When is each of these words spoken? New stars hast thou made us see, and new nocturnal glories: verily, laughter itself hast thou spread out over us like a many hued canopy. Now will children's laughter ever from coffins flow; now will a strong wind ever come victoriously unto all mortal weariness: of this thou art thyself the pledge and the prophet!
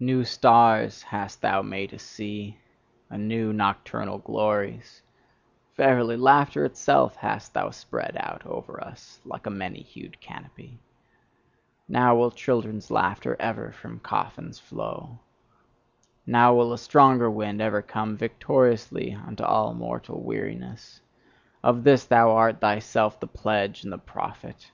New 0.00 0.24
stars 0.24 1.02
hast 1.02 1.42
thou 1.42 1.60
made 1.60 1.92
us 1.92 2.02
see, 2.02 2.56
and 3.10 3.28
new 3.28 3.52
nocturnal 3.52 4.16
glories: 4.16 5.02
verily, 5.74 6.16
laughter 6.16 6.64
itself 6.64 7.14
hast 7.16 7.52
thou 7.52 7.68
spread 7.68 8.16
out 8.18 8.46
over 8.46 8.82
us 8.82 9.20
like 9.26 9.44
a 9.44 9.50
many 9.50 9.82
hued 9.82 10.18
canopy. 10.18 10.78
Now 11.88 12.16
will 12.16 12.30
children's 12.30 12.90
laughter 12.90 13.36
ever 13.38 13.70
from 13.70 14.00
coffins 14.00 14.58
flow; 14.58 15.18
now 16.24 16.54
will 16.54 16.72
a 16.72 16.78
strong 16.78 17.18
wind 17.34 17.60
ever 17.60 17.82
come 17.82 18.16
victoriously 18.16 19.12
unto 19.12 19.44
all 19.44 19.74
mortal 19.74 20.22
weariness: 20.22 21.02
of 21.62 21.84
this 21.84 22.06
thou 22.06 22.30
art 22.34 22.62
thyself 22.62 23.20
the 23.20 23.26
pledge 23.26 23.84
and 23.84 23.92
the 23.92 23.98
prophet! 23.98 24.70